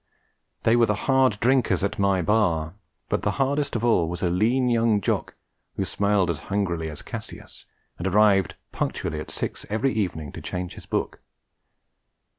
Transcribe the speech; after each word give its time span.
They 0.63 0.75
were 0.75 0.87
the 0.87 0.95
hard 1.05 1.39
drinkers 1.39 1.83
at 1.83 1.99
my 1.99 2.23
bar; 2.23 2.73
but 3.07 3.21
the 3.21 3.33
hardest 3.37 3.75
of 3.75 3.83
all 3.85 4.09
was 4.09 4.23
a 4.23 4.31
lean 4.31 4.67
young 4.67 4.99
Jock, 4.99 5.35
who 5.75 5.85
smiled 5.85 6.31
as 6.31 6.39
hungrily 6.49 6.89
as 6.89 7.03
Cassius, 7.03 7.67
and 7.99 8.07
arrived 8.07 8.55
punctually 8.71 9.19
at 9.19 9.29
six 9.29 9.63
every 9.69 9.93
evening 9.93 10.31
to 10.31 10.41
change 10.41 10.73
his 10.73 10.87
book. 10.87 11.19